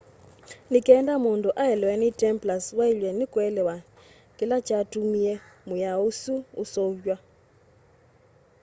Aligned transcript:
ni 0.71 0.79
kenda 0.87 1.13
mundu 1.23 1.49
aelewe 1.63 1.95
ni 1.97 2.09
templars 2.23 2.65
wailwe 2.77 3.09
ni 3.13 3.25
kuelewa 3.33 3.77
kila 4.37 4.57
kyatumie 4.65 5.33
mwiao 5.67 6.03
usu 6.11 6.35
useuvwa 6.61 7.17